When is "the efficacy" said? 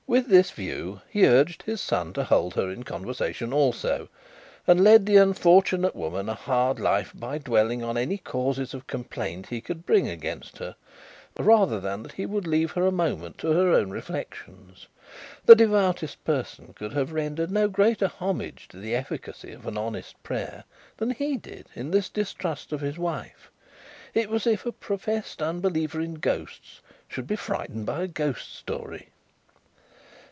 18.79-19.53